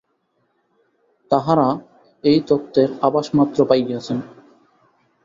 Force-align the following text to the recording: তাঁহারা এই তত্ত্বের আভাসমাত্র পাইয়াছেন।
তাঁহারা 1.31 1.67
এই 2.23 2.39
তত্ত্বের 2.47 2.89
আভাসমাত্র 3.01 3.57
পাইয়াছেন। 3.65 4.17